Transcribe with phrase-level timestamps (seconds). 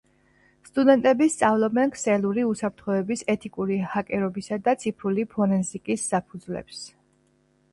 [0.67, 6.83] სტუდენტები სწავლობენ ქსელური უსაფრთხოების, ეთიკური ჰაკერობისა და ციფრული ფორენზიკის საფუძვლებს.